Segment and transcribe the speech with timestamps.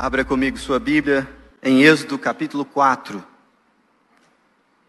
[0.00, 1.28] Abra comigo sua Bíblia
[1.60, 3.20] em Êxodo capítulo 4.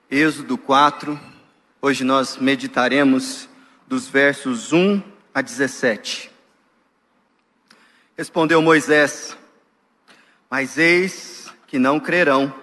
[0.08, 1.20] Êxodo 4.
[1.82, 3.50] Hoje nós meditaremos
[3.88, 5.02] dos versos 1
[5.34, 6.30] a 17.
[8.16, 9.36] Respondeu Moisés:
[10.48, 12.54] Mas eis que não crerão,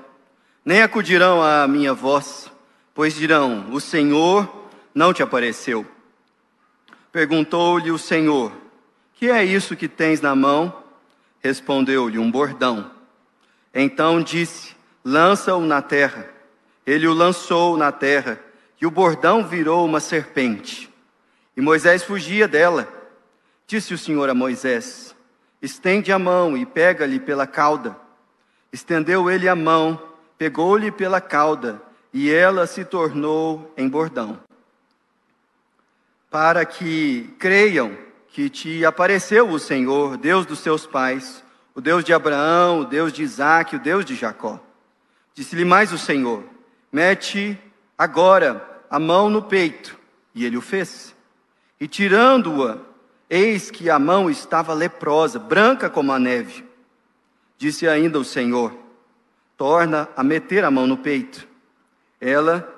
[0.65, 2.49] nem acudirão à minha voz,
[2.95, 5.85] pois dirão: O Senhor não te apareceu.
[7.11, 8.53] Perguntou-lhe o Senhor:
[9.15, 10.86] Que é isso que tens na mão?
[11.41, 12.91] Respondeu-lhe um bordão.
[13.75, 16.29] Então disse: Lança-o na terra.
[16.87, 18.41] Ele o lançou na terra,
[18.81, 20.93] e o bordão virou uma serpente.
[21.57, 22.89] E Moisés fugia dela.
[23.67, 25.15] Disse o Senhor a Moisés:
[25.61, 27.97] Estende a mão e pega-lhe pela cauda.
[28.73, 30.01] Estendeu ele a mão,
[30.39, 31.81] pegou-lhe pela cauda,
[32.13, 34.39] e ela se tornou em bordão.
[36.31, 38.06] Para que creiam
[38.37, 41.43] que te apareceu o Senhor, Deus dos seus pais,
[41.75, 44.61] o Deus de Abraão, o Deus de Isaac, o Deus de Jacó.
[45.33, 46.45] Disse-lhe mais o Senhor:
[46.93, 47.59] Mete
[47.97, 49.99] agora a mão no peito.
[50.35, 51.17] E ele o fez.
[51.81, 52.77] E tirando-a,
[53.31, 56.63] eis que a mão estava leprosa, branca como a neve.
[57.57, 58.71] Disse ainda o Senhor:
[59.57, 61.49] Torna a meter a mão no peito.
[62.21, 62.71] Ela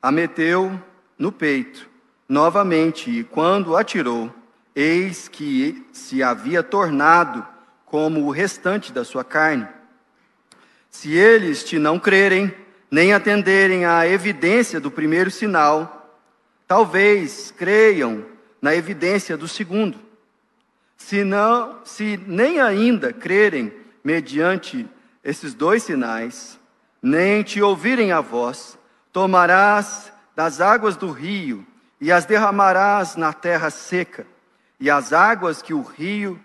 [0.00, 0.80] a meteu
[1.18, 1.94] no peito
[2.28, 4.32] novamente, e quando atirou,
[4.76, 7.44] eis que se havia tornado
[7.86, 9.66] como o restante da sua carne.
[10.90, 12.54] Se eles te não crerem,
[12.90, 16.14] nem atenderem à evidência do primeiro sinal,
[16.68, 18.26] talvez creiam
[18.60, 19.98] na evidência do segundo.
[20.94, 23.72] Se não, se nem ainda crerem
[24.04, 24.86] mediante
[25.24, 26.58] esses dois sinais,
[27.00, 28.78] nem te ouvirem a voz,
[29.10, 31.66] tomarás das águas do rio
[31.98, 34.26] e as derramarás na terra seca
[34.78, 36.38] e as águas que o rio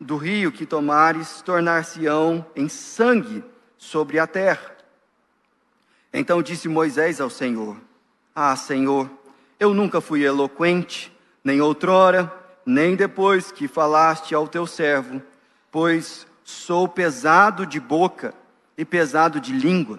[0.00, 3.42] do rio que tomares tornar-se-ão em sangue
[3.78, 4.76] sobre a terra.
[6.12, 7.76] Então disse Moisés ao Senhor:
[8.34, 9.10] Ah, Senhor,
[9.58, 12.32] eu nunca fui eloquente, nem outrora,
[12.64, 15.22] nem depois que falaste ao teu servo,
[15.70, 18.34] pois sou pesado de boca
[18.76, 19.98] e pesado de língua.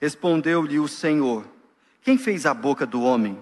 [0.00, 1.44] Respondeu-lhe o Senhor:
[2.02, 3.38] Quem fez a boca do homem?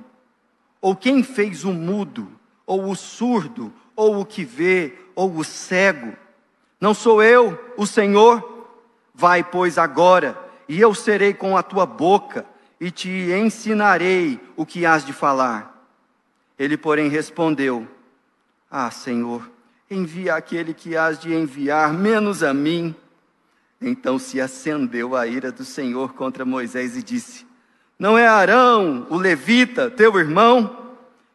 [0.80, 2.33] Ou quem fez o mudo?
[2.66, 6.14] Ou o surdo, ou o que vê, ou o cego.
[6.80, 8.66] Não sou eu, o Senhor?
[9.14, 10.38] Vai, pois, agora,
[10.68, 12.44] e eu serei com a tua boca,
[12.80, 15.88] e te ensinarei o que hás de falar.
[16.58, 17.86] Ele, porém, respondeu:
[18.70, 19.48] Ah, Senhor,
[19.90, 22.94] envia aquele que hás de enviar, menos a mim.
[23.80, 27.46] Então se acendeu a ira do Senhor contra Moisés e disse:
[27.98, 30.83] Não é Arão, o levita, teu irmão?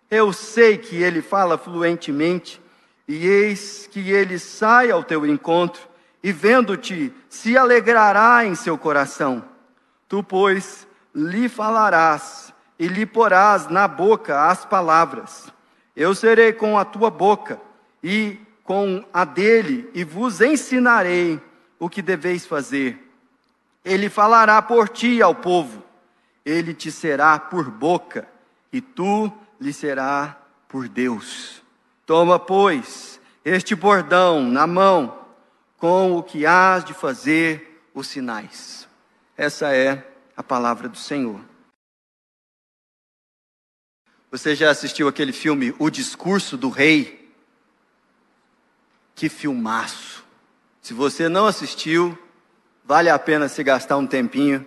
[0.09, 2.59] Eu sei que ele fala fluentemente,
[3.07, 5.81] e eis que ele sai ao teu encontro,
[6.23, 9.43] e vendo-te, se alegrará em seu coração.
[10.07, 15.51] Tu, pois, lhe falarás, e lhe porás na boca as palavras.
[15.95, 17.61] Eu serei com a tua boca,
[18.03, 21.39] e com a dele, e vos ensinarei
[21.77, 23.11] o que deveis fazer.
[23.85, 25.83] Ele falará por ti ao povo,
[26.43, 28.27] ele te será por boca,
[28.73, 31.61] e tu lhe será por Deus.
[32.05, 35.25] Toma, pois, este bordão na mão,
[35.77, 38.87] com o que hás de fazer os sinais.
[39.37, 40.05] Essa é
[40.35, 41.39] a palavra do Senhor.
[44.31, 47.33] Você já assistiu aquele filme O Discurso do Rei?
[49.15, 50.23] Que filmaço!
[50.81, 52.17] Se você não assistiu,
[52.83, 54.65] vale a pena se gastar um tempinho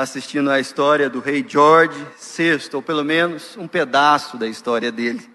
[0.00, 5.28] assistindo a história do rei George VI, ou pelo menos um pedaço da história dele.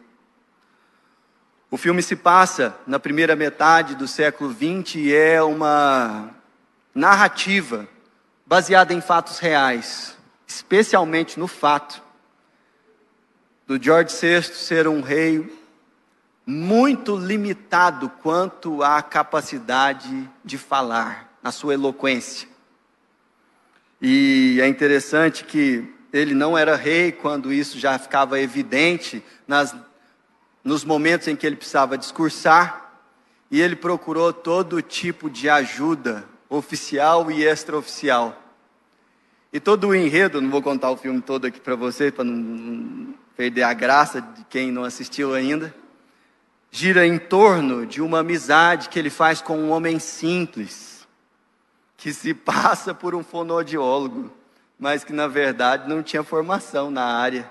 [1.70, 6.32] O filme se passa na primeira metade do século XX e é uma
[6.96, 7.88] narrativa
[8.46, 10.18] baseada em fatos reais,
[10.48, 12.02] especialmente no fato
[13.68, 15.48] do George VI ser um rei
[16.44, 22.55] muito limitado quanto à capacidade de falar, na sua eloquência.
[24.02, 29.76] E é interessante que ele não era rei quando isso já ficava evidente nas,
[30.64, 32.84] nos momentos em que ele precisava discursar,
[33.52, 38.42] e ele procurou todo tipo de ajuda, oficial e extraoficial.
[39.54, 43.14] E todo o enredo, não vou contar o filme todo aqui para vocês, para não
[43.38, 45.74] perder a graça de quem não assistiu ainda,
[46.72, 50.85] gira em torno de uma amizade que ele faz com um homem simples,
[51.98, 54.32] que se passa por um fonoaudiólogo,
[54.78, 57.50] mas que na verdade não tinha formação na área,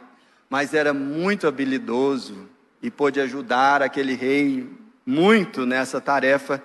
[0.49, 2.49] mas era muito habilidoso
[2.82, 4.70] e pôde ajudar aquele rei
[5.06, 6.62] muito nessa tarefa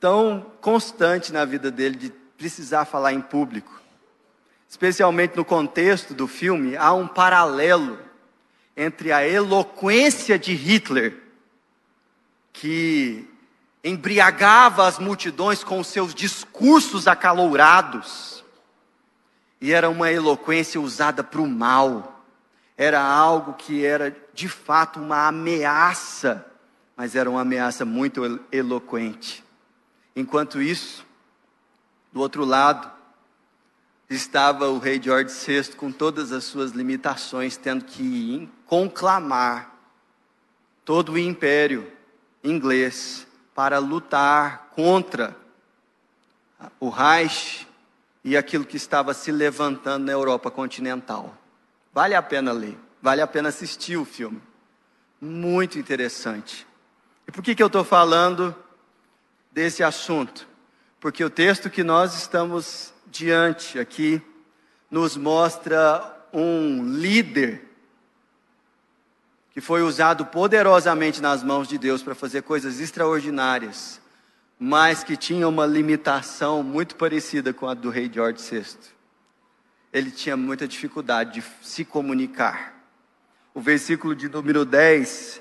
[0.00, 3.80] tão constante na vida dele de precisar falar em público.
[4.68, 7.98] Especialmente no contexto do filme, há um paralelo
[8.76, 11.16] entre a eloquência de Hitler,
[12.52, 13.28] que
[13.84, 18.42] embriagava as multidões com seus discursos acalourados,
[19.60, 22.24] e era uma eloquência usada para o mal,
[22.78, 26.44] era algo que era de fato uma ameaça,
[26.96, 29.44] mas era uma ameaça muito eloquente.
[30.16, 31.04] Enquanto isso,
[32.10, 32.90] do outro lado,
[34.08, 39.74] estava o rei George VI com todas as suas limitações, tendo que conclamar
[40.84, 41.90] todo o império
[42.42, 45.36] inglês para lutar contra
[46.80, 47.66] o Reich
[48.22, 51.36] e aquilo que estava se levantando na Europa continental.
[51.92, 54.42] Vale a pena ler, vale a pena assistir o filme.
[55.20, 56.66] Muito interessante.
[57.26, 58.54] E por que, que eu estou falando
[59.52, 60.46] desse assunto?
[60.98, 64.20] Porque o texto que nós estamos diante aqui
[64.90, 66.02] nos mostra
[66.32, 67.73] um líder
[69.54, 74.00] que foi usado poderosamente nas mãos de Deus para fazer coisas extraordinárias,
[74.58, 78.76] mas que tinha uma limitação muito parecida com a do rei George VI.
[79.92, 82.74] Ele tinha muita dificuldade de se comunicar.
[83.54, 85.40] O versículo de número 10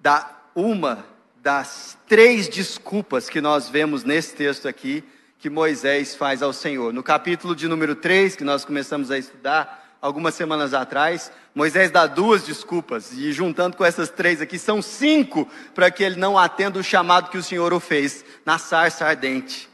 [0.00, 1.04] dá uma
[1.42, 5.04] das três desculpas que nós vemos nesse texto aqui
[5.38, 6.90] que Moisés faz ao Senhor.
[6.90, 12.06] No capítulo de número 3, que nós começamos a estudar algumas semanas atrás, Moisés dá
[12.06, 16.78] duas desculpas, e juntando com essas três aqui, são cinco para que ele não atenda
[16.78, 19.68] o chamado que o Senhor o fez, na sarça ardente.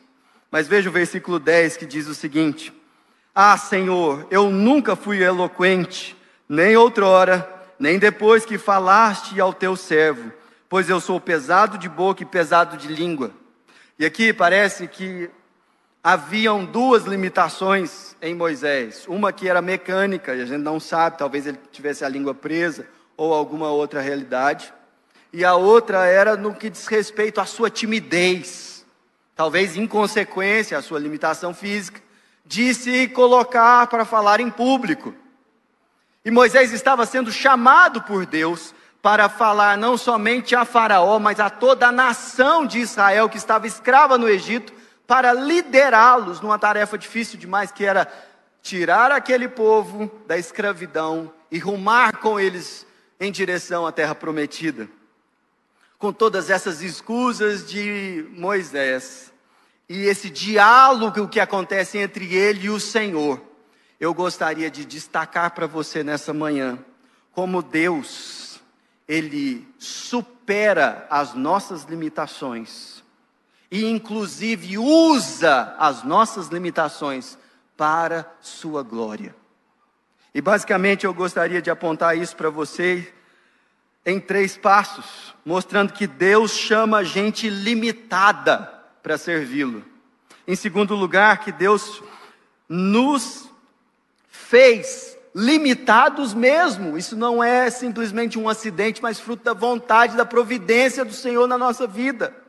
[0.51, 2.73] Mas veja o versículo 10 que diz o seguinte:
[3.35, 6.17] Ah, Senhor, eu nunca fui eloquente,
[6.49, 7.47] nem outrora,
[7.79, 10.33] nem depois que falaste ao teu servo,
[10.67, 13.33] pois eu sou pesado de boca e pesado de língua.
[13.99, 15.29] E aqui parece que
[16.03, 19.05] haviam duas limitações em Moisés.
[19.07, 22.87] Uma que era mecânica, e a gente não sabe, talvez ele tivesse a língua presa
[23.17, 24.73] ou alguma outra realidade.
[25.33, 28.85] E a outra era no que diz respeito à sua timidez,
[29.37, 32.03] talvez em consequência à sua limitação física,
[32.45, 35.15] de se colocar para falar em público.
[36.25, 41.49] E Moisés estava sendo chamado por Deus para falar não somente a Faraó, mas a
[41.49, 44.73] toda a nação de Israel que estava escrava no Egito,
[45.07, 48.11] para liderá-los numa tarefa difícil demais, que era
[48.63, 52.87] tirar aquele povo da escravidão e rumar com eles
[53.19, 54.89] em direção à terra prometida.
[55.99, 59.33] Com todas essas escusas de Moisés
[59.89, 63.41] e esse diálogo que acontece entre ele e o Senhor,
[64.01, 66.79] eu gostaria de destacar para você nessa manhã
[67.33, 68.61] como Deus,
[69.09, 73.02] ele supera as nossas limitações
[73.73, 77.39] e inclusive usa as nossas limitações
[77.75, 79.35] para sua glória.
[80.35, 83.11] E basicamente eu gostaria de apontar isso para você
[84.05, 88.71] em três passos, mostrando que Deus chama gente limitada
[89.03, 89.83] para servi-lo.
[90.47, 92.03] Em segundo lugar, que Deus
[92.69, 93.49] nos
[94.29, 96.99] fez limitados mesmo.
[96.99, 101.57] Isso não é simplesmente um acidente, mas fruto da vontade, da providência do Senhor na
[101.57, 102.42] nossa vida.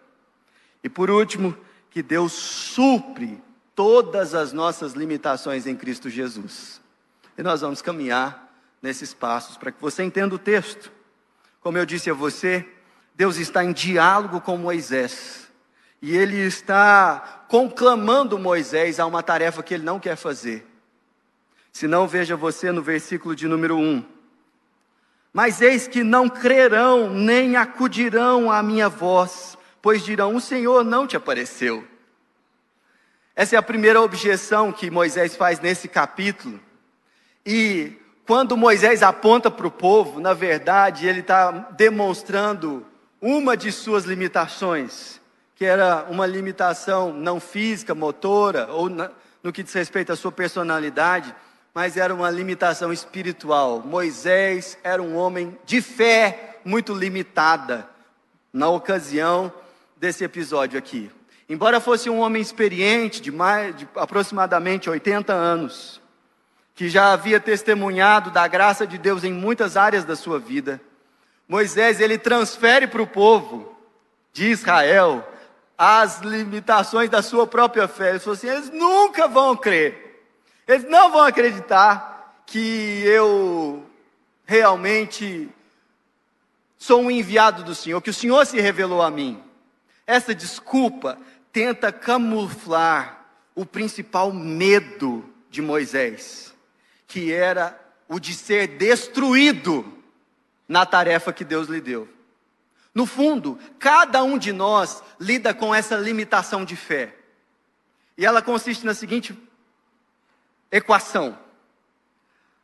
[0.84, 1.56] E por último,
[1.90, 3.42] que Deus supre
[3.76, 6.82] todas as nossas limitações em Cristo Jesus.
[7.38, 10.92] E nós vamos caminhar nesses passos para que você entenda o texto.
[11.62, 12.68] Como eu disse a você,
[13.16, 15.48] Deus está em diálogo com Moisés.
[16.02, 20.68] E ele está conclamando Moisés a uma tarefa que ele não quer fazer.
[21.72, 24.04] Se não, veja você no versículo de número 1.
[25.32, 31.06] Mas eis que não crerão, nem acudirão à minha voz, pois dirão: O Senhor não
[31.06, 31.86] te apareceu.
[33.36, 36.60] Essa é a primeira objeção que Moisés faz nesse capítulo.
[37.46, 37.92] E
[38.26, 42.86] quando Moisés aponta para o povo, na verdade, ele está demonstrando
[43.20, 45.20] uma de suas limitações,
[45.56, 49.12] que era uma limitação não física, motora, ou na,
[49.42, 51.36] no que diz respeito à sua personalidade,
[51.74, 53.82] mas era uma limitação espiritual.
[53.84, 57.90] Moisés era um homem de fé muito limitada.
[58.54, 59.52] Na ocasião,
[60.04, 61.10] desse episódio aqui.
[61.48, 66.02] Embora fosse um homem experiente, de, mais, de aproximadamente 80 anos,
[66.76, 70.82] que já havia testemunhado da graça de Deus em muitas áreas da sua vida,
[71.48, 73.78] Moisés ele transfere para o povo
[74.34, 75.26] de Israel
[75.78, 78.10] as limitações da sua própria fé.
[78.10, 80.22] Ele falou assim: eles nunca vão crer,
[80.68, 83.86] eles não vão acreditar que eu
[84.46, 85.50] realmente
[86.78, 89.42] sou um enviado do Senhor, que o Senhor se revelou a mim.
[90.06, 91.18] Essa desculpa
[91.52, 96.54] tenta camuflar o principal medo de Moisés,
[97.08, 100.02] que era o de ser destruído
[100.68, 102.10] na tarefa que Deus lhe deu.
[102.94, 107.16] No fundo, cada um de nós lida com essa limitação de fé.
[108.18, 109.38] E ela consiste na seguinte
[110.72, 111.38] equação: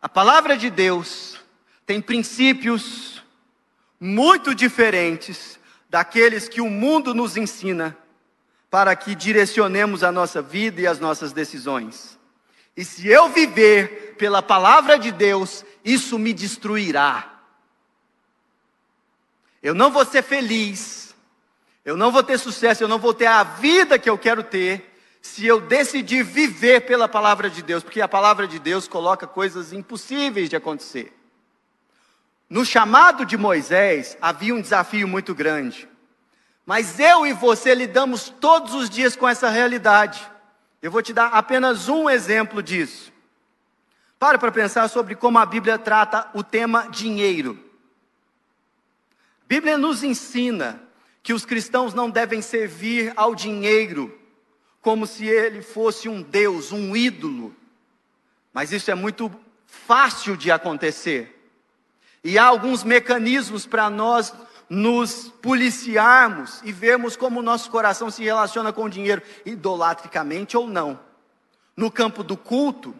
[0.01, 1.39] a palavra de Deus
[1.86, 3.24] tem princípios
[4.00, 5.59] muito diferentes
[5.89, 7.98] daqueles que o mundo nos ensina
[8.69, 12.19] para que direcionemos a nossa vida e as nossas decisões.
[12.77, 17.41] E se eu viver pela palavra de Deus, isso me destruirá.
[19.62, 21.13] Eu não vou ser feliz,
[21.84, 24.98] eu não vou ter sucesso, eu não vou ter a vida que eu quero ter,
[25.22, 29.74] se eu decidir viver pela palavra de Deus, porque a palavra de Deus coloca coisas
[29.74, 31.19] impossíveis de acontecer.
[32.50, 35.88] No chamado de Moisés havia um desafio muito grande.
[36.65, 40.29] Mas eu e você lidamos todos os dias com essa realidade.
[40.82, 43.12] Eu vou te dar apenas um exemplo disso.
[44.18, 47.58] Para para pensar sobre como a Bíblia trata o tema dinheiro.
[49.44, 50.82] A Bíblia nos ensina
[51.22, 54.18] que os cristãos não devem servir ao dinheiro
[54.82, 57.56] como se ele fosse um Deus, um ídolo.
[58.53, 59.32] Mas isso é muito
[59.65, 61.38] fácil de acontecer.
[62.24, 64.34] E há alguns mecanismos para nós
[64.70, 70.68] nos policiarmos e vermos como o nosso coração se relaciona com o dinheiro, idolatricamente ou
[70.68, 71.00] não.
[71.76, 72.94] No campo do culto,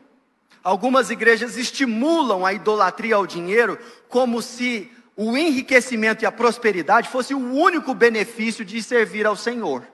[0.64, 7.34] algumas igrejas estimulam a idolatria ao dinheiro como se o enriquecimento e a prosperidade fosse
[7.34, 9.86] o único benefício de servir ao Senhor.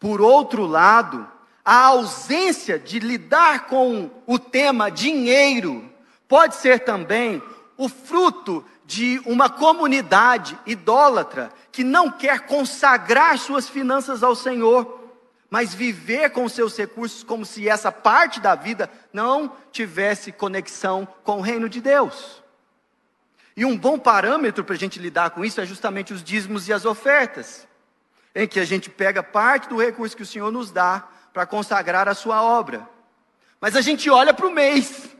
[0.00, 1.28] Por outro lado,
[1.64, 5.90] a ausência de lidar com o tema dinheiro
[6.28, 7.42] pode ser também
[7.76, 15.04] o fruto de uma comunidade idólatra que não quer consagrar suas finanças ao Senhor,
[15.50, 21.38] mas viver com seus recursos como se essa parte da vida não tivesse conexão com
[21.38, 22.42] o reino de Deus.
[23.56, 26.72] E um bom parâmetro para a gente lidar com isso é justamente os dízimos e
[26.72, 27.66] as ofertas,
[28.34, 32.06] em que a gente pega parte do recurso que o Senhor nos dá para consagrar
[32.08, 32.86] a sua obra.
[33.60, 35.15] Mas a gente olha para o mês,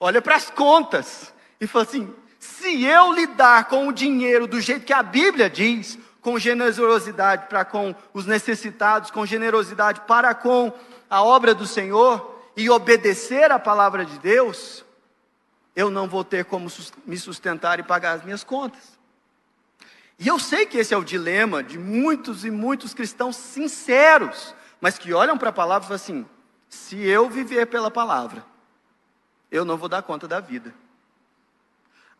[0.00, 4.84] olha para as contas e fala assim: se eu lidar com o dinheiro do jeito
[4.84, 10.72] que a Bíblia diz, com generosidade para com os necessitados, com generosidade para com
[11.08, 14.84] a obra do Senhor e obedecer a palavra de Deus,
[15.74, 16.70] eu não vou ter como
[17.06, 18.98] me sustentar e pagar as minhas contas.
[20.18, 24.98] E eu sei que esse é o dilema de muitos e muitos cristãos sinceros, mas
[24.98, 26.26] que olham para a palavra e falam assim:
[26.68, 28.44] se eu viver pela palavra,
[29.50, 30.74] eu não vou dar conta da vida.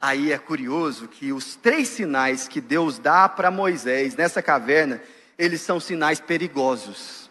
[0.01, 5.03] Aí é curioso que os três sinais que Deus dá para Moisés nessa caverna,
[5.37, 7.29] eles são sinais perigosos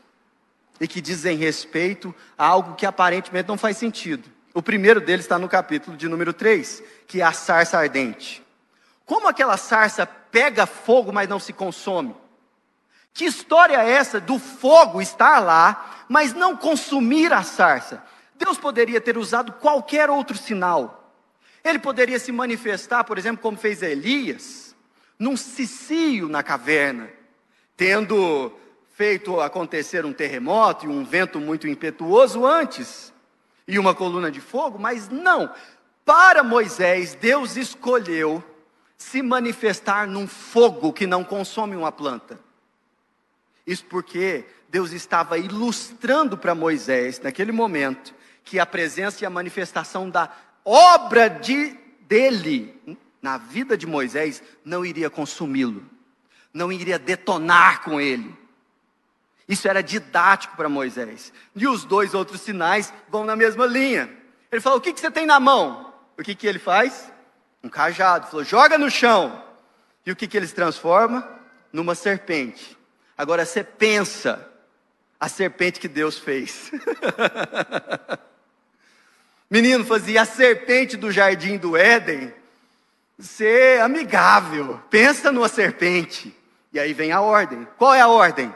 [0.80, 4.30] e que dizem respeito a algo que aparentemente não faz sentido.
[4.54, 8.44] O primeiro deles está no capítulo de número 3, que é a sarça ardente.
[9.06, 12.16] Como aquela sarça pega fogo, mas não se consome?
[13.14, 18.04] Que história é essa do fogo estar lá, mas não consumir a sarça?
[18.38, 21.14] Deus poderia ter usado qualquer outro sinal.
[21.64, 24.76] Ele poderia se manifestar, por exemplo, como fez Elias,
[25.18, 27.10] num cicio na caverna,
[27.76, 28.52] tendo
[28.94, 33.14] feito acontecer um terremoto e um vento muito impetuoso antes,
[33.68, 35.54] e uma coluna de fogo, mas não.
[36.06, 38.44] Para Moisés, Deus escolheu
[38.98, 42.40] se manifestar num fogo que não consome uma planta.
[43.66, 48.16] Isso porque Deus estava ilustrando para Moisés, naquele momento,
[48.48, 50.32] que a presença e a manifestação da
[50.64, 52.74] obra de, dele
[53.22, 55.86] na vida de Moisés não iria consumi-lo,
[56.54, 58.34] não iria detonar com ele.
[59.50, 61.34] Isso era didático para Moisés.
[61.54, 64.10] E os dois outros sinais vão na mesma linha.
[64.50, 65.94] Ele falou: O que, que você tem na mão?
[66.18, 67.12] O que, que ele faz?
[67.62, 68.26] Um cajado.
[68.26, 69.44] Ele falou: Joga no chão.
[70.06, 71.30] E o que, que ele se transforma?
[71.72, 72.78] Numa serpente.
[73.18, 74.50] Agora você pensa
[75.20, 76.72] a serpente que Deus fez.
[79.50, 82.34] Menino, fazia a serpente do jardim do Éden
[83.18, 84.82] ser amigável.
[84.90, 86.36] Pensa numa serpente.
[86.74, 87.68] E aí vem a ordem.
[87.78, 88.54] Qual é a ordem?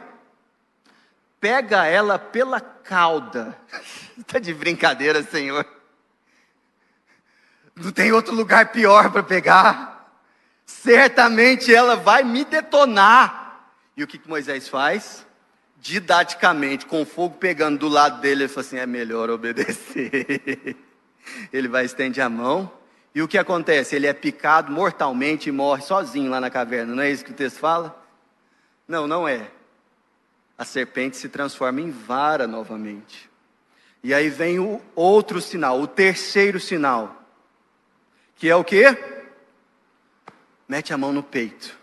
[1.39, 3.57] Pega ela pela cauda.
[4.17, 5.65] Está de brincadeira, Senhor.
[7.75, 10.13] Não tem outro lugar pior para pegar.
[10.65, 13.69] Certamente ela vai me detonar.
[13.95, 15.25] E o que, que Moisés faz?
[15.81, 20.77] Didaticamente, com fogo pegando do lado dele, ele falou assim: é melhor obedecer.
[21.51, 22.71] ele vai estender a mão,
[23.13, 23.95] e o que acontece?
[23.95, 27.35] Ele é picado mortalmente e morre sozinho lá na caverna, não é isso que o
[27.35, 27.99] texto fala?
[28.87, 29.49] Não, não é.
[30.57, 33.29] a serpente se transforma em vara novamente.
[34.03, 37.23] E aí vem o outro sinal, o terceiro sinal,
[38.35, 38.83] que é o que?
[40.67, 41.80] Mete a mão no peito.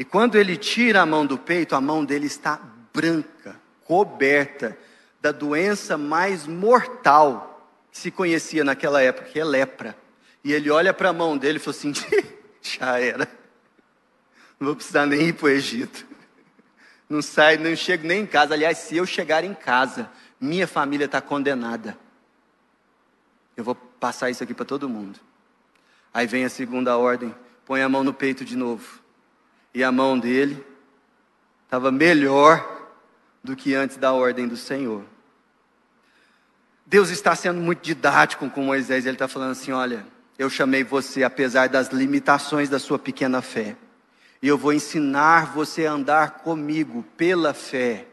[0.00, 2.58] E quando ele tira a mão do peito, a mão dele está
[2.90, 4.74] branca, coberta
[5.20, 9.94] da doença mais mortal que se conhecia naquela época, que é lepra.
[10.42, 11.92] E ele olha para a mão dele e falou assim:
[12.62, 13.28] já era.
[14.58, 16.06] Não vou precisar nem ir para o Egito.
[17.06, 18.54] Não sai, não chego nem em casa.
[18.54, 21.94] Aliás, se eu chegar em casa, minha família está condenada.
[23.54, 25.20] Eu vou passar isso aqui para todo mundo.
[26.14, 27.34] Aí vem a segunda ordem,
[27.66, 28.99] põe a mão no peito de novo.
[29.74, 30.64] E a mão dele
[31.64, 32.88] estava melhor
[33.42, 35.04] do que antes da ordem do Senhor.
[36.84, 39.06] Deus está sendo muito didático com Moisés.
[39.06, 40.06] Ele está falando assim: olha,
[40.38, 43.76] eu chamei você apesar das limitações da sua pequena fé.
[44.42, 48.06] E eu vou ensinar você a andar comigo pela fé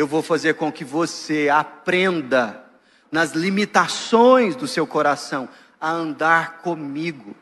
[0.00, 2.64] eu vou fazer com que você aprenda
[3.10, 5.48] nas limitações do seu coração
[5.80, 7.34] a andar comigo.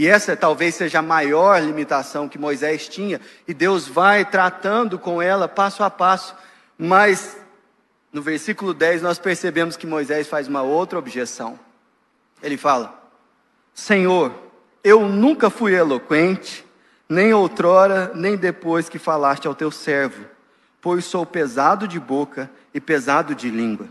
[0.00, 5.20] E essa talvez seja a maior limitação que Moisés tinha, e Deus vai tratando com
[5.20, 6.34] ela passo a passo,
[6.78, 7.36] mas
[8.10, 11.60] no versículo 10 nós percebemos que Moisés faz uma outra objeção.
[12.42, 12.98] Ele fala:
[13.74, 14.32] Senhor,
[14.82, 16.64] eu nunca fui eloquente,
[17.06, 20.24] nem outrora, nem depois que falaste ao teu servo
[20.80, 23.86] pois sou pesado de boca e pesado de língua.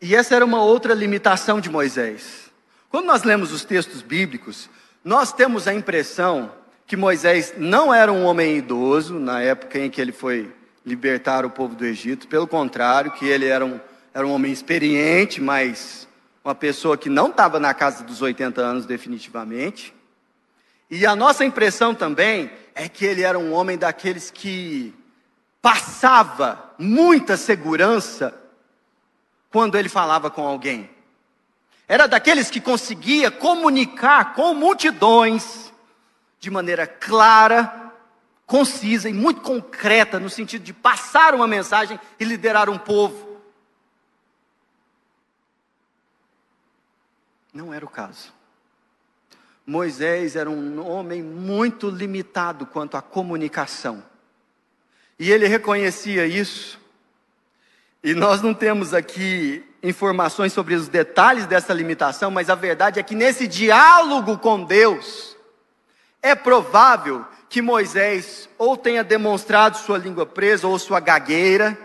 [0.00, 2.51] E essa era uma outra limitação de Moisés.
[2.92, 4.68] Quando nós lemos os textos bíblicos,
[5.02, 6.52] nós temos a impressão
[6.86, 11.48] que Moisés não era um homem idoso na época em que ele foi libertar o
[11.48, 13.80] povo do Egito, pelo contrário, que ele era um,
[14.12, 16.06] era um homem experiente, mas
[16.44, 19.94] uma pessoa que não estava na casa dos 80 anos definitivamente.
[20.90, 24.94] E a nossa impressão também é que ele era um homem daqueles que
[25.62, 28.38] passava muita segurança
[29.50, 30.90] quando ele falava com alguém.
[31.92, 35.70] Era daqueles que conseguia comunicar com multidões
[36.40, 37.92] de maneira clara,
[38.46, 43.38] concisa e muito concreta, no sentido de passar uma mensagem e liderar um povo.
[47.52, 48.32] Não era o caso.
[49.66, 54.02] Moisés era um homem muito limitado quanto à comunicação.
[55.18, 56.80] E ele reconhecia isso.
[58.02, 63.02] E nós não temos aqui informações sobre os detalhes dessa limitação, mas a verdade é
[63.02, 65.36] que nesse diálogo com Deus,
[66.22, 71.76] é provável que Moisés ou tenha demonstrado sua língua presa ou sua gagueira,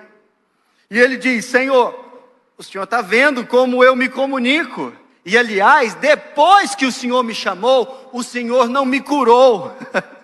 [0.89, 1.93] e ele diz: Senhor,
[2.57, 4.93] o Senhor está vendo como eu me comunico.
[5.25, 9.75] E aliás, depois que o Senhor me chamou, o Senhor não me curou.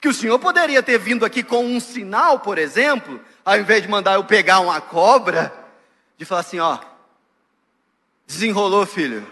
[0.00, 3.88] Que o senhor poderia ter vindo aqui com um sinal, por exemplo, ao invés de
[3.88, 5.50] mandar eu pegar uma cobra,
[6.16, 6.78] de falar assim, ó,
[8.26, 9.26] desenrolou, filho.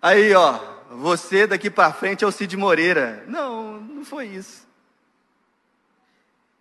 [0.00, 0.58] Aí, ó,
[0.90, 3.24] você daqui para frente é o Cid Moreira.
[3.26, 4.66] Não, não foi isso.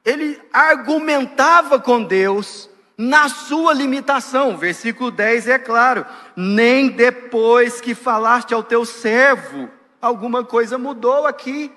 [0.03, 4.57] Ele argumentava com Deus na sua limitação.
[4.57, 9.69] Versículo 10 é claro: nem depois que falaste ao teu servo,
[10.01, 11.71] alguma coisa mudou aqui.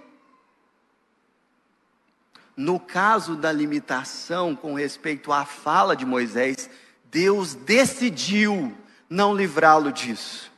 [2.57, 6.69] No caso da limitação com respeito à fala de Moisés,
[7.11, 8.77] Deus decidiu
[9.09, 10.51] não livrá-lo disso.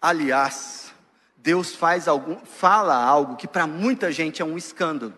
[0.00, 0.92] Aliás,
[1.36, 5.14] Deus faz algum, fala algo que para muita gente é um escândalo.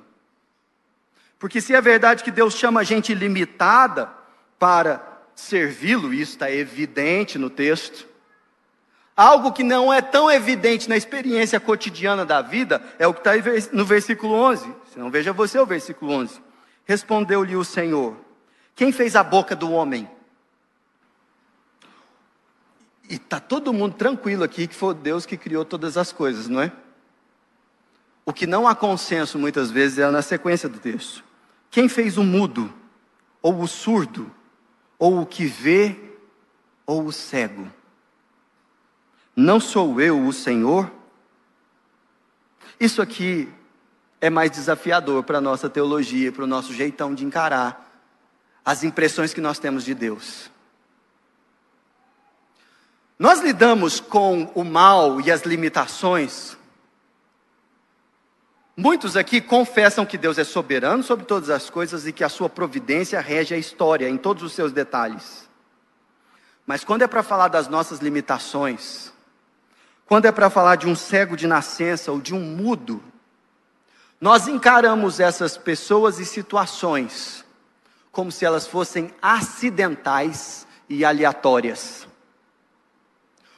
[1.38, 4.10] Porque se é verdade que Deus chama a gente limitada
[4.58, 8.08] para servi-lo, isso está evidente no texto,
[9.16, 13.32] Algo que não é tão evidente na experiência cotidiana da vida é o que está
[13.72, 14.74] no versículo 11.
[14.92, 16.42] Se não veja você o versículo 11.
[16.84, 18.16] Respondeu-lhe o Senhor:
[18.74, 20.08] Quem fez a boca do homem?
[23.08, 26.60] E está todo mundo tranquilo aqui que foi Deus que criou todas as coisas, não
[26.60, 26.72] é?
[28.26, 31.22] O que não há consenso muitas vezes é na sequência do texto.
[31.70, 32.72] Quem fez o mudo,
[33.42, 34.30] ou o surdo,
[34.98, 35.96] ou o que vê,
[36.86, 37.70] ou o cego?
[39.36, 40.90] Não sou eu o Senhor?
[42.80, 43.52] Isso aqui
[44.20, 47.93] é mais desafiador para a nossa teologia, para o nosso jeitão de encarar
[48.64, 50.50] as impressões que nós temos de Deus.
[53.18, 56.56] Nós lidamos com o mal e as limitações.
[58.76, 62.48] Muitos aqui confessam que Deus é soberano sobre todas as coisas e que a sua
[62.48, 65.48] providência rege a história em todos os seus detalhes.
[66.66, 69.12] Mas quando é para falar das nossas limitações,
[70.06, 73.02] quando é para falar de um cego de nascença ou de um mudo,
[74.20, 77.43] nós encaramos essas pessoas e situações
[78.14, 82.06] como se elas fossem acidentais e aleatórias.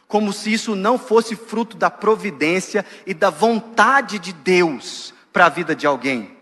[0.09, 5.51] Como se isso não fosse fruto da providência e da vontade de Deus para a
[5.51, 6.35] vida de alguém.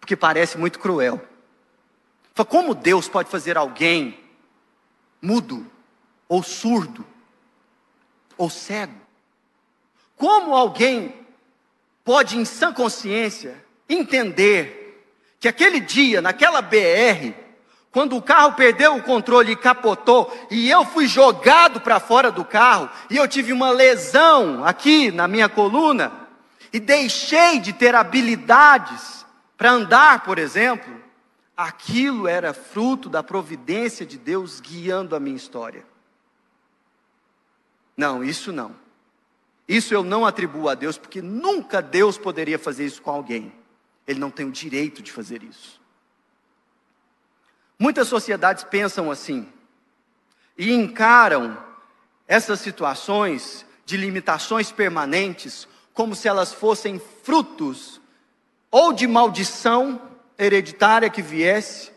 [0.00, 1.22] Porque parece muito cruel.
[2.48, 4.18] Como Deus pode fazer alguém
[5.20, 5.70] mudo,
[6.26, 7.04] ou surdo,
[8.38, 8.94] ou cego?
[10.16, 11.14] Como alguém
[12.02, 15.04] pode, em sã consciência, entender
[15.38, 17.34] que aquele dia, naquela BR,
[17.92, 22.44] quando o carro perdeu o controle e capotou, e eu fui jogado para fora do
[22.44, 26.12] carro, e eu tive uma lesão aqui na minha coluna,
[26.72, 29.26] e deixei de ter habilidades
[29.56, 31.00] para andar, por exemplo,
[31.56, 35.84] aquilo era fruto da providência de Deus guiando a minha história.
[37.96, 38.74] Não, isso não.
[39.68, 43.52] Isso eu não atribuo a Deus, porque nunca Deus poderia fazer isso com alguém.
[44.06, 45.79] Ele não tem o direito de fazer isso.
[47.80, 49.48] Muitas sociedades pensam assim
[50.56, 51.56] e encaram
[52.28, 58.00] essas situações de limitações permanentes como se elas fossem frutos
[58.70, 60.00] ou de maldição
[60.38, 61.90] hereditária que viesse,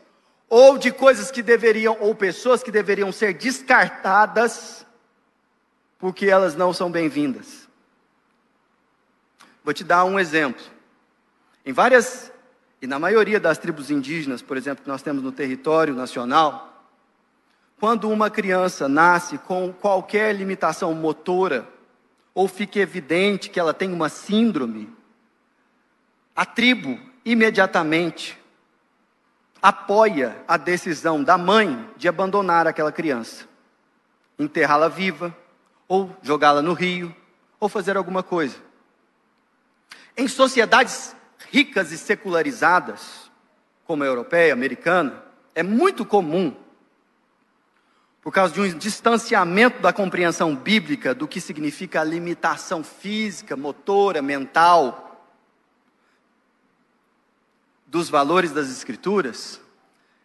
[0.50, 4.86] ou de coisas que deveriam, ou pessoas que deveriam ser descartadas,
[6.00, 7.68] porque elas não são bem-vindas.
[9.64, 10.64] Vou te dar um exemplo.
[11.66, 12.33] Em várias,
[12.84, 16.84] e na maioria das tribos indígenas, por exemplo, que nós temos no território nacional,
[17.80, 21.66] quando uma criança nasce com qualquer limitação motora,
[22.36, 24.94] ou fica evidente que ela tem uma síndrome,
[26.36, 28.38] a tribo imediatamente
[29.62, 33.48] apoia a decisão da mãe de abandonar aquela criança,
[34.38, 35.34] enterrá-la viva,
[35.88, 37.16] ou jogá-la no rio,
[37.62, 38.58] ou fazer alguma coisa.
[40.18, 41.16] Em sociedades
[41.52, 43.32] ricas e secularizadas,
[43.86, 46.56] como a europeia, a americana, é muito comum,
[48.22, 54.22] por causa de um distanciamento da compreensão bíblica do que significa a limitação física, motora,
[54.22, 55.28] mental,
[57.86, 59.62] dos valores das Escrituras,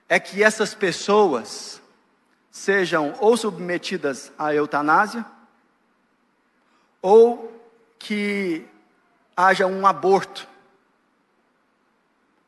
[0.08, 1.82] é que essas pessoas
[2.50, 5.24] sejam ou submetidas à eutanásia,
[7.02, 7.52] ou
[7.98, 8.64] que
[9.36, 10.48] haja um aborto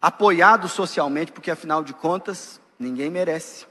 [0.00, 3.66] apoiado socialmente, porque afinal de contas, ninguém merece.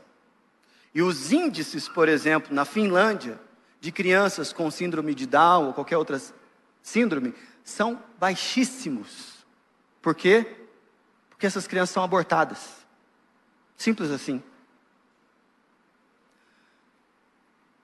[0.94, 3.40] E os índices, por exemplo, na Finlândia,
[3.80, 6.22] de crianças com síndrome de Down ou qualquer outra
[6.82, 9.46] síndrome, são baixíssimos.
[10.02, 10.58] Por quê?
[11.30, 12.86] Porque essas crianças são abortadas.
[13.78, 14.44] Simples assim.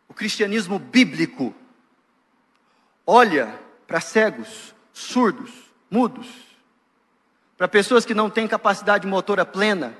[0.10, 1.54] O cristianismo bíblico
[3.06, 5.52] olha para cegos, surdos,
[5.90, 6.55] mudos,
[7.58, 9.96] para pessoas que não têm capacidade motora plena.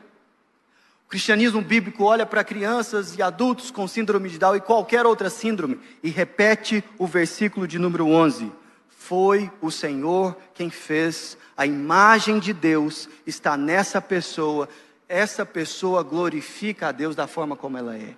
[1.06, 5.30] O cristianismo bíblico olha para crianças e adultos com síndrome de Down e qualquer outra
[5.30, 8.52] síndrome e repete o versículo de número 11:
[8.90, 14.68] Foi o Senhor quem fez, a imagem de Deus está nessa pessoa,
[15.08, 18.16] essa pessoa glorifica a Deus da forma como ela é.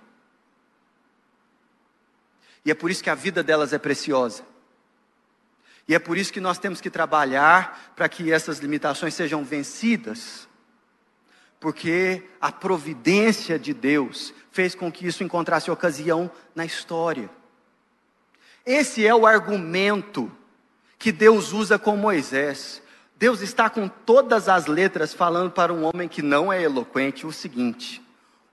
[2.64, 4.42] E é por isso que a vida delas é preciosa.
[5.88, 10.46] E é por isso que nós temos que trabalhar para que essas limitações sejam vencidas.
[11.58, 17.30] Porque a providência de Deus fez com que isso encontrasse ocasião na história.
[18.66, 20.30] Esse é o argumento
[20.98, 22.82] que Deus usa com Moisés.
[23.16, 27.32] Deus está com todas as letras falando para um homem que não é eloquente o
[27.32, 28.02] seguinte: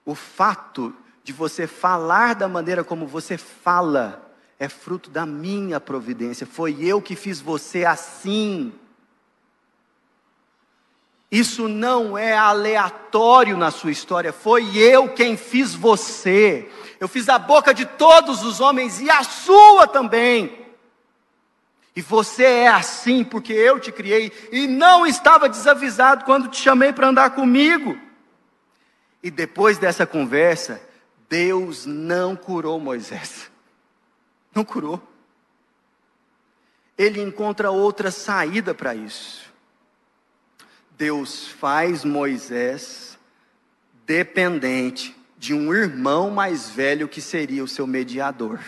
[0.05, 4.24] o fato de você falar da maneira como você fala
[4.59, 6.45] é fruto da minha providência.
[6.45, 8.73] Foi eu que fiz você assim.
[11.29, 16.69] Isso não é aleatório na sua história, foi eu quem fiz você.
[16.99, 20.65] Eu fiz a boca de todos os homens e a sua também.
[21.95, 26.93] E você é assim porque eu te criei e não estava desavisado quando te chamei
[26.93, 27.97] para andar comigo.
[29.23, 30.81] E depois dessa conversa,
[31.29, 33.49] Deus não curou Moisés.
[34.55, 35.05] Não curou.
[36.97, 39.53] Ele encontra outra saída para isso.
[40.91, 43.19] Deus faz Moisés
[44.05, 48.61] dependente de um irmão mais velho que seria o seu mediador.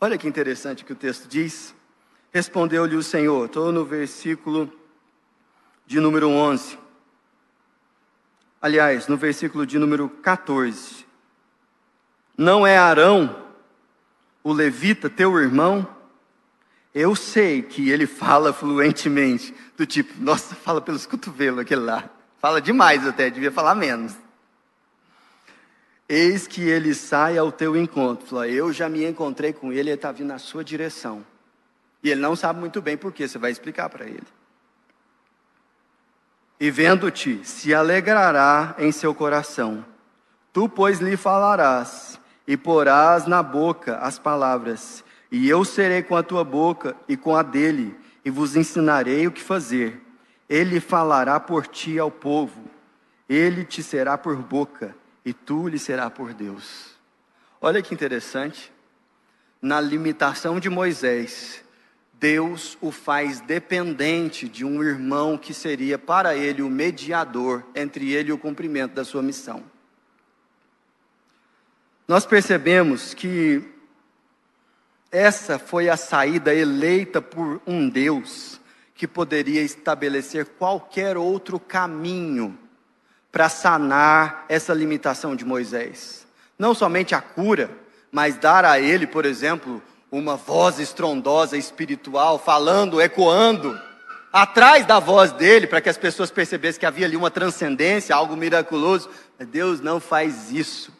[0.00, 1.72] Olha que interessante que o texto diz.
[2.32, 4.72] Respondeu-lhe o Senhor, estou no versículo
[5.86, 6.76] de número 11.
[8.60, 11.06] Aliás, no versículo de número 14.
[12.36, 13.43] Não é Arão
[14.44, 15.88] o levita, teu irmão,
[16.94, 22.08] Eu sei que ele fala fluentemente, do tipo, nossa, fala pelos cotovelos aquele lá.
[22.38, 24.14] Fala demais até, devia falar menos.
[26.08, 28.26] Eis que ele sai ao teu encontro.
[28.26, 31.26] Fala, eu já me encontrei com ele, ele está vindo na sua direção.
[32.00, 34.22] E ele não sabe muito bem por que, você vai explicar para ele.
[36.60, 39.84] E vendo-te, se alegrará em seu coração.
[40.52, 46.22] Tu, pois, lhe falarás, e porás na boca as palavras, e eu serei com a
[46.22, 50.00] tua boca e com a dele, e vos ensinarei o que fazer.
[50.48, 52.70] Ele falará por ti ao povo,
[53.28, 56.94] ele te será por boca, e tu lhe será por Deus.
[57.60, 58.72] Olha que interessante.
[59.60, 61.64] Na limitação de Moisés,
[62.12, 68.28] Deus o faz dependente de um irmão que seria para ele o mediador entre ele
[68.28, 69.62] e o cumprimento da sua missão.
[72.06, 73.62] Nós percebemos que
[75.10, 78.60] essa foi a saída eleita por um Deus
[78.94, 82.58] que poderia estabelecer qualquer outro caminho
[83.32, 86.26] para sanar essa limitação de Moisés.
[86.58, 87.70] Não somente a cura,
[88.12, 93.76] mas dar a ele, por exemplo, uma voz estrondosa espiritual, falando, ecoando,
[94.32, 98.36] atrás da voz dele, para que as pessoas percebessem que havia ali uma transcendência, algo
[98.36, 99.10] miraculoso.
[99.38, 100.92] Deus não faz isso.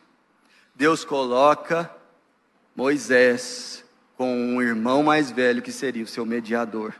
[0.75, 1.89] Deus coloca
[2.75, 3.85] Moisés
[4.17, 6.95] com um irmão mais velho que seria o seu mediador.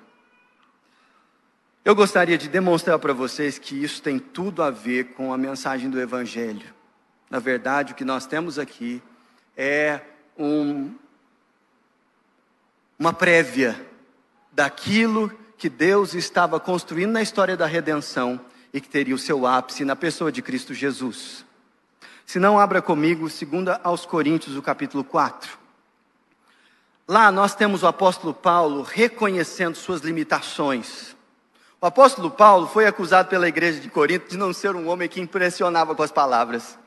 [1.85, 5.91] Eu gostaria de demonstrar para vocês que isso tem tudo a ver com a mensagem
[5.91, 6.73] do Evangelho.
[7.29, 9.03] Na verdade, o que nós temos aqui
[9.57, 10.01] é
[10.39, 10.95] um,
[12.99, 13.85] uma prévia
[14.53, 18.41] daquilo que Deus estava construindo na história da redenção
[18.73, 21.45] e que teria o seu ápice na pessoa de Cristo Jesus.
[22.27, 25.59] Se não, abra comigo, segunda aos Coríntios, o capítulo 4.
[27.07, 31.15] Lá nós temos o apóstolo Paulo reconhecendo suas limitações
[31.85, 35.21] o apóstolo Paulo foi acusado pela igreja de Corinto de não ser um homem que
[35.21, 36.79] impressionava com as palavras.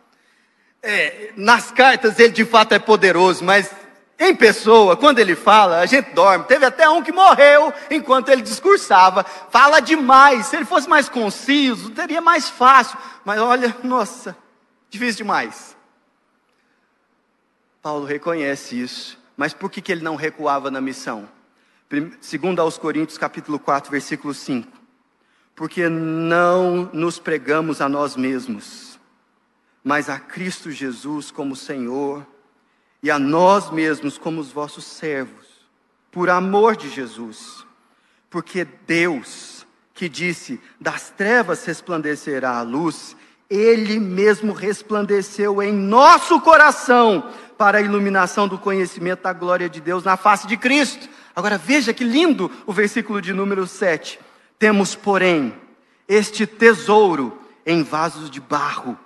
[0.81, 3.69] É, nas cartas ele de fato é poderoso, mas
[4.17, 6.45] em pessoa, quando ele fala, a gente dorme.
[6.45, 9.23] Teve até um que morreu enquanto ele discursava.
[9.51, 10.47] Fala demais.
[10.47, 12.97] Se ele fosse mais conciso, teria mais fácil.
[13.23, 14.35] Mas olha, nossa,
[14.89, 15.75] difícil demais.
[17.81, 19.19] Paulo reconhece isso.
[19.35, 21.29] Mas por que, que ele não recuava na missão?
[22.19, 24.77] Segundo aos Coríntios, capítulo 4, versículo 5
[25.57, 28.99] porque não nos pregamos a nós mesmos,
[29.83, 32.23] mas a Cristo Jesus como Senhor
[33.01, 35.47] e a nós mesmos como os vossos servos,
[36.11, 37.65] por amor de Jesus.
[38.29, 43.16] Porque Deus, que disse: Das trevas resplandecerá a luz,
[43.49, 50.03] Ele mesmo resplandeceu em nosso coração para a iluminação do conhecimento da glória de Deus
[50.03, 51.07] na face de Cristo.
[51.35, 54.19] Agora veja que lindo o versículo de número 7
[54.59, 55.53] temos, porém,
[56.07, 58.97] este tesouro em vasos de barro,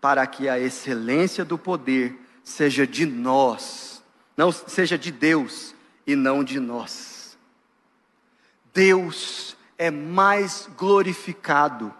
[0.00, 4.02] para que a excelência do poder seja de nós,
[4.36, 5.74] não seja de Deus
[6.06, 7.36] e não de nós.
[8.72, 11.92] Deus é mais glorificado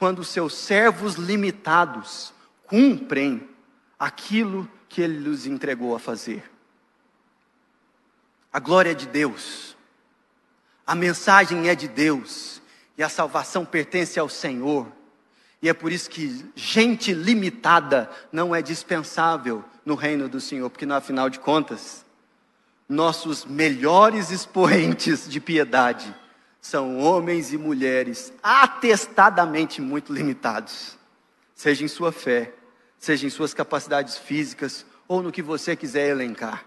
[0.00, 2.34] quando seus servos limitados
[2.66, 3.48] cumprem
[3.96, 6.50] aquilo que ele lhes entregou a fazer.
[8.52, 9.70] A glória de Deus
[10.90, 12.60] a mensagem é de Deus
[12.98, 14.90] e a salvação pertence ao Senhor.
[15.62, 20.84] E é por isso que gente limitada não é dispensável no reino do Senhor, porque
[20.84, 22.04] no final de contas,
[22.88, 26.12] nossos melhores expoentes de piedade
[26.60, 30.98] são homens e mulheres atestadamente muito limitados,
[31.54, 32.52] seja em sua fé,
[32.98, 36.64] seja em suas capacidades físicas ou no que você quiser elencar.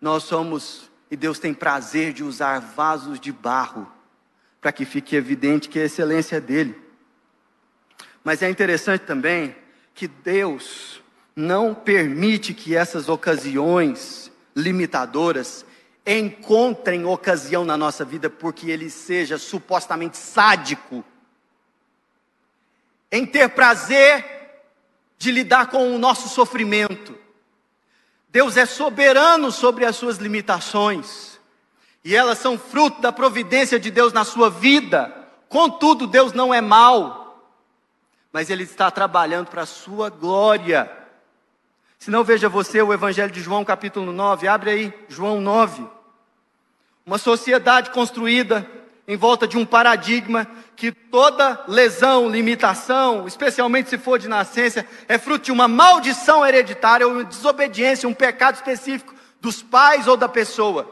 [0.00, 3.90] Nós somos e Deus tem prazer de usar vasos de barro
[4.60, 6.76] para que fique evidente que a excelência é dele.
[8.24, 9.54] Mas é interessante também
[9.94, 11.02] que Deus
[11.34, 15.65] não permite que essas ocasiões limitadoras
[16.06, 21.04] encontrem ocasião na nossa vida porque ele seja supostamente sádico
[23.10, 24.24] em ter prazer
[25.18, 27.18] de lidar com o nosso sofrimento.
[28.28, 31.40] Deus é soberano sobre as suas limitações,
[32.04, 35.12] e elas são fruto da providência de Deus na sua vida.
[35.48, 37.50] Contudo, Deus não é mau,
[38.32, 40.90] mas Ele está trabalhando para a sua glória.
[41.98, 45.95] Se não, veja você o Evangelho de João, capítulo 9, abre aí, João 9.
[47.06, 48.68] Uma sociedade construída
[49.06, 55.16] em volta de um paradigma que toda lesão, limitação, especialmente se for de nascença, é
[55.16, 60.28] fruto de uma maldição hereditária ou uma desobediência, um pecado específico dos pais ou da
[60.28, 60.90] pessoa.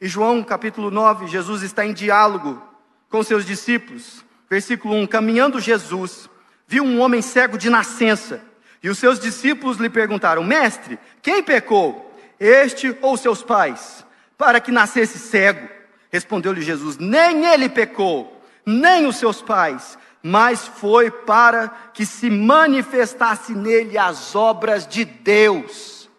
[0.00, 2.60] E João capítulo 9, Jesus está em diálogo
[3.08, 4.24] com seus discípulos.
[4.50, 6.28] Versículo 1: Caminhando Jesus,
[6.66, 8.42] viu um homem cego de nascença.
[8.82, 14.04] E os seus discípulos lhe perguntaram: Mestre, quem pecou, este ou seus pais,
[14.42, 15.68] para que nascesse cego?
[16.10, 23.54] Respondeu-lhe Jesus: Nem ele pecou, nem os seus pais, mas foi para que se manifestasse
[23.54, 26.10] nele as obras de Deus.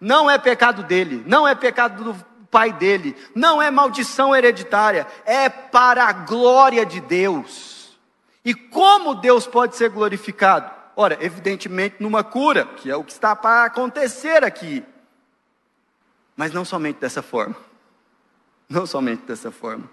[0.00, 5.50] Não é pecado dele, não é pecado do pai dele, não é maldição hereditária, é
[5.50, 7.98] para a glória de Deus.
[8.42, 10.70] E como Deus pode ser glorificado?
[10.96, 14.82] Ora, evidentemente numa cura, que é o que está para acontecer aqui.
[16.34, 17.65] Mas não somente dessa forma.
[18.68, 19.88] Não somente dessa forma.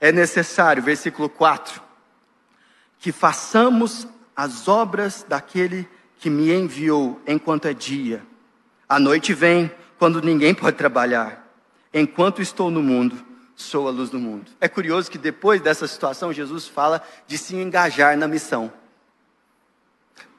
[0.00, 1.82] É necessário, versículo 4,
[2.98, 8.24] que façamos as obras daquele que me enviou enquanto é dia.
[8.88, 11.48] A noite vem quando ninguém pode trabalhar.
[11.92, 13.24] Enquanto estou no mundo,
[13.54, 14.50] sou a luz do mundo.
[14.60, 18.72] É curioso que depois dessa situação, Jesus fala de se engajar na missão,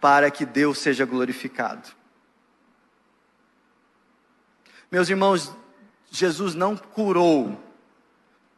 [0.01, 1.89] para que Deus seja glorificado.
[4.91, 5.51] Meus irmãos,
[6.11, 7.61] Jesus não curou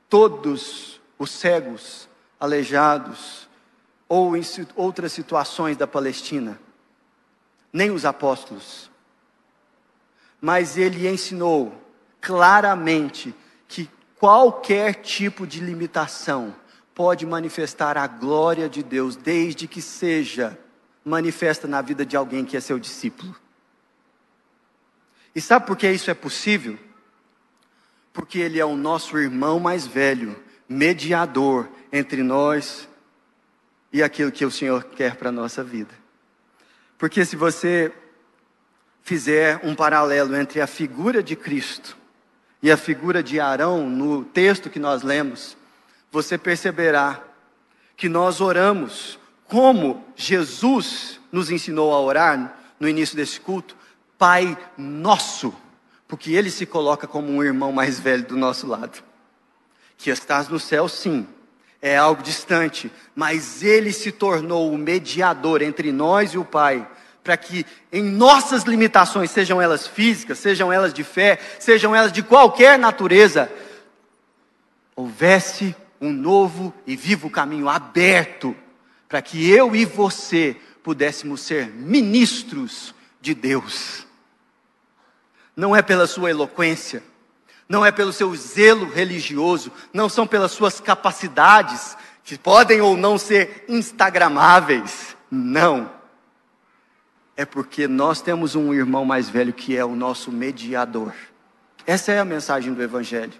[0.09, 2.07] todos os cegos,
[2.39, 3.47] aleijados,
[4.07, 4.41] ou em
[4.75, 6.59] outras situações da Palestina,
[7.73, 8.89] nem os apóstolos.
[10.39, 11.73] Mas ele ensinou
[12.21, 13.35] claramente
[13.67, 16.55] que qualquer tipo de limitação
[16.95, 20.57] pode manifestar a glória de Deus, desde que seja
[21.03, 23.35] manifesta na vida de alguém que é seu discípulo.
[25.35, 26.79] E sabe por que isso é possível?
[28.17, 30.35] Porque ele é o nosso irmão mais velho,
[30.67, 32.89] mediador entre nós
[33.93, 35.93] e aquilo que o Senhor quer para a nossa vida.
[36.97, 37.93] Porque se você
[39.03, 41.95] fizer um paralelo entre a figura de Cristo
[42.59, 45.55] e a figura de Arão no texto que nós lemos,
[46.11, 47.23] você perceberá
[47.95, 53.77] que nós oramos como Jesus nos ensinou a orar no início desse culto,
[54.17, 55.53] Pai Nosso,
[56.07, 59.03] porque Ele se coloca como um irmão mais velho do nosso lado.
[59.97, 61.27] Que estás no céu, sim,
[61.81, 66.87] é algo distante, mas ele se tornou o mediador entre nós e o Pai,
[67.23, 72.23] para que em nossas limitações, sejam elas físicas, sejam elas de fé, sejam elas de
[72.23, 73.51] qualquer natureza,
[74.95, 78.55] houvesse um novo e vivo caminho aberto,
[79.07, 84.06] para que eu e você pudéssemos ser ministros de Deus.
[85.57, 87.03] Não é pela sua eloquência,
[87.67, 93.17] não é pelo seu zelo religioso, não são pelas suas capacidades, que podem ou não
[93.17, 95.17] ser instagramáveis.
[95.29, 95.91] Não.
[97.35, 101.13] É porque nós temos um irmão mais velho que é o nosso mediador.
[101.85, 103.33] Essa é a mensagem do Evangelho.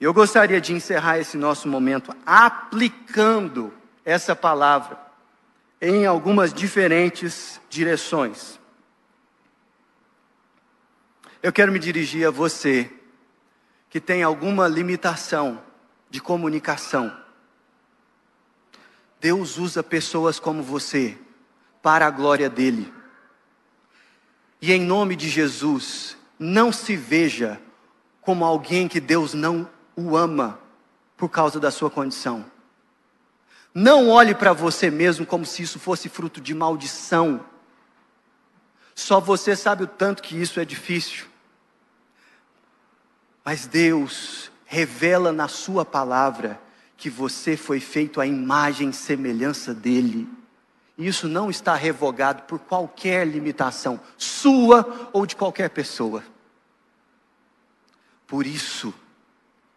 [0.00, 3.72] Eu gostaria de encerrar esse nosso momento aplicando
[4.04, 4.98] essa palavra
[5.80, 8.59] em algumas diferentes direções.
[11.42, 12.92] Eu quero me dirigir a você
[13.88, 15.62] que tem alguma limitação
[16.10, 17.16] de comunicação.
[19.18, 21.16] Deus usa pessoas como você
[21.82, 22.92] para a glória dele.
[24.60, 27.60] E em nome de Jesus, não se veja
[28.20, 30.60] como alguém que Deus não o ama
[31.16, 32.44] por causa da sua condição.
[33.72, 37.44] Não olhe para você mesmo como se isso fosse fruto de maldição.
[38.94, 41.29] Só você sabe o tanto que isso é difícil.
[43.50, 46.60] Mas Deus revela na Sua palavra
[46.96, 50.28] que você foi feito à imagem e semelhança dEle.
[50.96, 56.22] E isso não está revogado por qualquer limitação, sua ou de qualquer pessoa.
[58.24, 58.94] Por isso,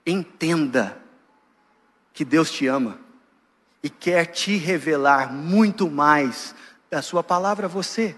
[0.06, 1.02] entenda
[2.14, 3.00] que Deus te ama
[3.82, 6.54] e quer te revelar muito mais
[6.92, 8.16] da Sua palavra a você.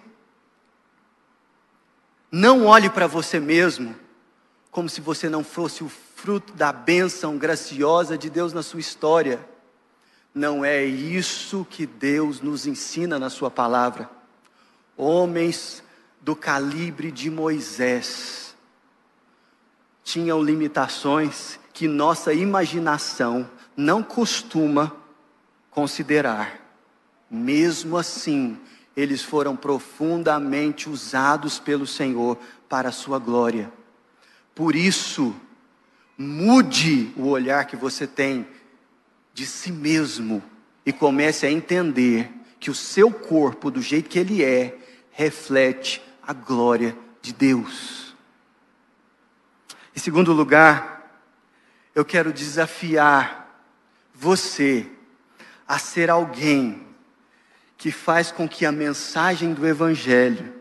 [2.29, 4.03] Não olhe para você mesmo
[4.76, 9.39] como se você não fosse o fruto da bênção graciosa de Deus na sua história.
[10.34, 14.09] Não é isso que Deus nos ensina na Sua palavra.
[14.97, 15.82] Homens
[16.19, 18.53] do calibre de Moisés
[20.03, 24.93] tinham limitações que nossa imaginação não costuma
[25.71, 26.59] considerar.
[27.32, 28.59] Mesmo assim,
[28.93, 33.71] eles foram profundamente usados pelo Senhor para a Sua glória.
[34.55, 35.35] Por isso,
[36.17, 38.47] mude o olhar que você tem
[39.33, 40.41] de si mesmo
[40.85, 44.77] e comece a entender que o seu corpo, do jeito que ele é,
[45.11, 48.15] reflete a glória de Deus.
[49.93, 51.21] Em segundo lugar,
[51.93, 53.67] eu quero desafiar
[54.13, 54.89] você
[55.67, 56.85] a ser alguém
[57.77, 60.53] que faz com que a mensagem do Evangelho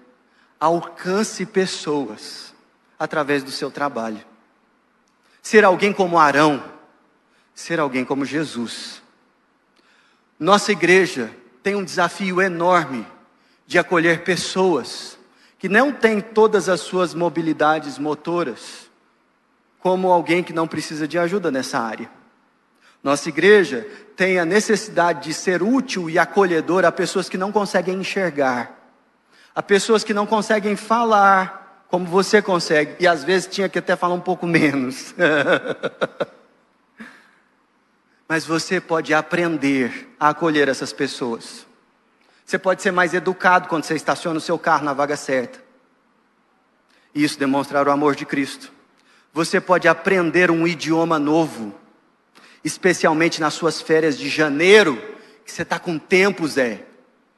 [0.59, 2.54] alcance pessoas
[2.99, 4.25] através do seu trabalho.
[5.43, 6.63] Ser alguém como Arão,
[7.55, 9.03] ser alguém como Jesus.
[10.39, 11.31] Nossa igreja
[11.63, 13.07] tem um desafio enorme
[13.67, 15.19] de acolher pessoas
[15.59, 18.91] que não têm todas as suas mobilidades motoras,
[19.79, 22.11] como alguém que não precisa de ajuda nessa área.
[23.03, 23.87] Nossa igreja
[24.17, 28.79] tem a necessidade de ser útil e acolhedor a pessoas que não conseguem enxergar,
[29.55, 33.95] a pessoas que não conseguem falar como você consegue, e às vezes tinha que até
[33.97, 35.15] falar um pouco menos.
[38.29, 41.67] Mas você pode aprender a acolher essas pessoas.
[42.45, 45.63] Você pode ser mais educado quando você estaciona o seu carro na vaga certa.
[47.15, 48.73] Isso demonstrar o amor de Cristo.
[49.33, 51.75] Você pode aprender um idioma novo,
[52.63, 54.97] especialmente nas suas férias de janeiro,
[55.45, 56.85] que você está com tempo, Zé.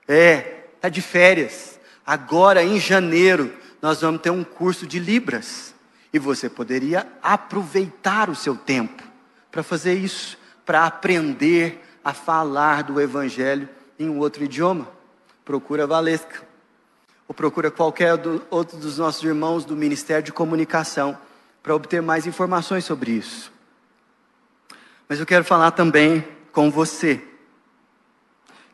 [0.08, 1.78] É, está de férias.
[2.06, 3.52] Agora, em janeiro,
[3.86, 5.74] nós vamos ter um curso de Libras.
[6.12, 9.02] E você poderia aproveitar o seu tempo
[9.50, 13.68] para fazer isso, para aprender a falar do Evangelho
[13.98, 14.96] em um outro idioma
[15.46, 16.42] procura a Valesca,
[17.28, 21.16] ou procura qualquer do, outro dos nossos irmãos do Ministério de Comunicação
[21.62, 23.52] para obter mais informações sobre isso.
[25.08, 27.22] Mas eu quero falar também com você,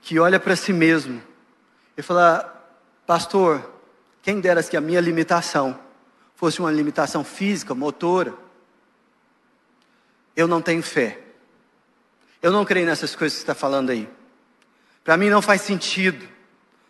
[0.00, 1.22] que olha para si mesmo
[1.94, 2.66] e fala,
[3.06, 3.71] pastor,
[4.22, 5.78] quem dera que a minha limitação
[6.36, 8.34] fosse uma limitação física, motora,
[10.34, 11.20] eu não tenho fé.
[12.40, 14.08] Eu não creio nessas coisas que está falando aí.
[15.04, 16.26] Para mim não faz sentido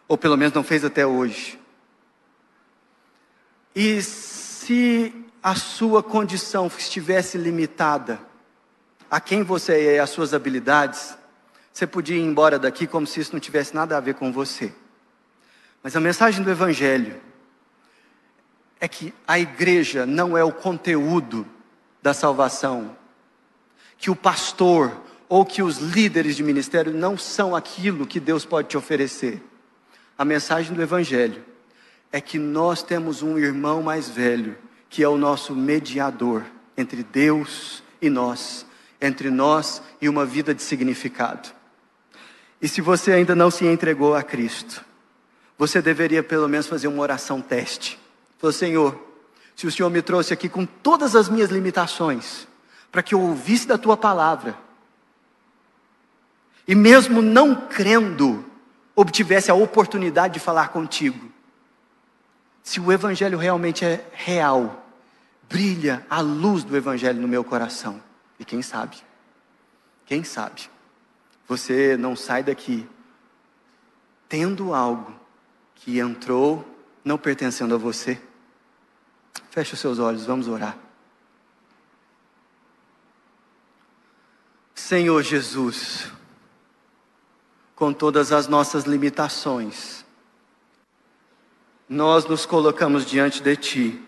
[0.06, 1.58] ou pelo menos não fez até hoje.
[3.74, 5.12] E se
[5.42, 8.20] a sua condição estivesse limitada
[9.10, 11.16] a quem você é e às suas habilidades,
[11.72, 14.74] você podia ir embora daqui como se isso não tivesse nada a ver com você.
[15.82, 17.20] Mas a mensagem do Evangelho
[18.80, 21.46] é que a igreja não é o conteúdo
[22.02, 22.96] da salvação,
[23.96, 24.92] que o pastor
[25.28, 29.42] ou que os líderes de ministério não são aquilo que Deus pode te oferecer.
[30.18, 31.42] A mensagem do Evangelho
[32.12, 34.56] é que nós temos um irmão mais velho,
[34.90, 36.44] que é o nosso mediador
[36.76, 38.66] entre Deus e nós,
[39.00, 41.48] entre nós e uma vida de significado.
[42.60, 44.84] E se você ainda não se entregou a Cristo,
[45.58, 47.98] você deveria pelo menos fazer uma oração teste.
[48.38, 48.98] Falou, Senhor,
[49.54, 52.46] se o Senhor me trouxe aqui com todas as minhas limitações,
[52.90, 54.56] para que eu ouvisse da tua palavra,
[56.66, 58.44] e mesmo não crendo,
[58.94, 61.30] obtivesse a oportunidade de falar contigo.
[62.62, 64.86] Se o Evangelho realmente é real,
[65.48, 68.00] brilha a luz do Evangelho no meu coração.
[68.38, 68.96] E quem sabe,
[70.06, 70.70] quem sabe,
[71.46, 72.88] você não sai daqui
[74.28, 75.21] tendo algo
[75.84, 76.64] que entrou
[77.04, 78.20] não pertencendo a você.
[79.50, 80.78] Feche os seus olhos, vamos orar.
[84.74, 86.10] Senhor Jesus,
[87.74, 90.04] com todas as nossas limitações,
[91.88, 94.02] nós nos colocamos diante de Ti,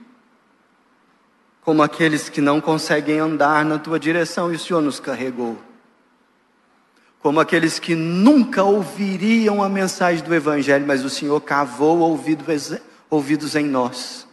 [1.61, 5.61] como aqueles que não conseguem andar na Tua direção e o Senhor nos carregou,
[7.25, 12.75] como aqueles que nunca ouviriam a mensagem do Evangelho, mas o Senhor cavou ouvidos,
[13.09, 14.29] ouvidos em nós,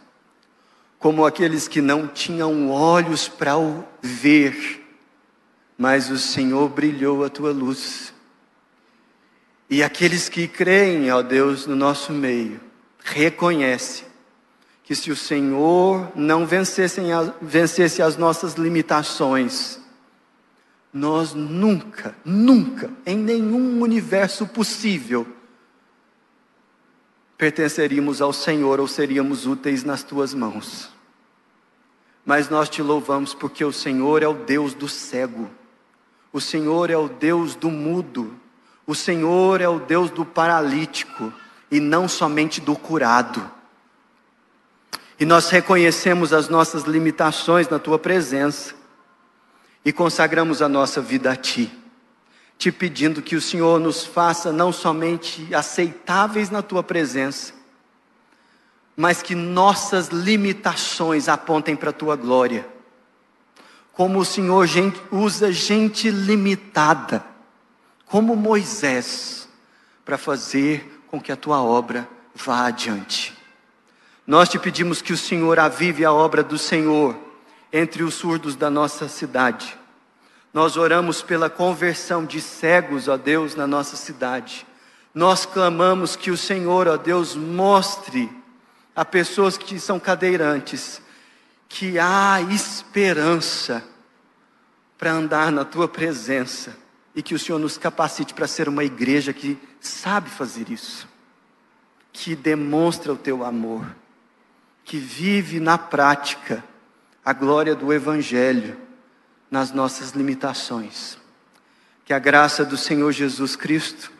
[0.98, 3.54] como aqueles que não tinham olhos para
[4.02, 4.86] ver,
[5.78, 8.12] mas o Senhor brilhou a Tua luz.
[9.70, 12.60] E aqueles que creem, ó Deus, no nosso meio,
[13.02, 14.06] reconhecem
[14.84, 19.80] que se o Senhor não vencesse as nossas limitações,
[20.92, 25.26] nós nunca, nunca, em nenhum universo possível,
[27.38, 30.90] pertenceríamos ao Senhor ou seríamos úteis nas tuas mãos.
[32.24, 35.50] Mas nós te louvamos porque o Senhor é o Deus do cego,
[36.30, 38.34] o Senhor é o Deus do mudo,
[38.86, 41.32] o Senhor é o Deus do paralítico
[41.70, 43.50] e não somente do curado.
[45.18, 48.81] E nós reconhecemos as nossas limitações na tua presença
[49.84, 51.72] e consagramos a nossa vida a ti,
[52.56, 57.52] te pedindo que o Senhor nos faça não somente aceitáveis na tua presença,
[58.96, 62.66] mas que nossas limitações apontem para a tua glória.
[63.92, 64.66] Como o Senhor
[65.10, 67.32] usa gente limitada
[68.12, 69.48] como Moisés,
[70.04, 73.32] para fazer com que a tua obra vá adiante.
[74.26, 77.16] Nós te pedimos que o Senhor avive a obra do Senhor
[77.72, 79.78] entre os surdos da nossa cidade.
[80.52, 84.66] Nós oramos pela conversão de cegos, ó Deus, na nossa cidade.
[85.14, 88.30] Nós clamamos que o Senhor, ó Deus, mostre
[88.94, 91.00] a pessoas que são cadeirantes
[91.68, 93.82] que há esperança
[94.98, 96.76] para andar na tua presença
[97.14, 101.08] e que o Senhor nos capacite para ser uma igreja que sabe fazer isso,
[102.12, 103.86] que demonstra o teu amor,
[104.84, 106.62] que vive na prática
[107.24, 108.76] a glória do Evangelho
[109.50, 111.18] nas nossas limitações.
[112.04, 114.10] Que a graça do Senhor Jesus Cristo,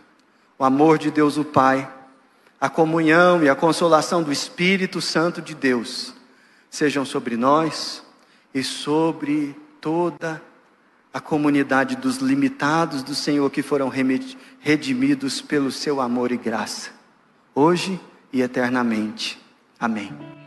[0.58, 1.90] o amor de Deus o Pai,
[2.60, 6.14] a comunhão e a consolação do Espírito Santo de Deus
[6.70, 8.02] sejam sobre nós
[8.54, 10.40] e sobre toda
[11.12, 13.90] a comunidade dos limitados do Senhor que foram
[14.60, 16.90] redimidos pelo seu amor e graça,
[17.54, 18.00] hoje
[18.32, 19.38] e eternamente.
[19.78, 20.41] Amém.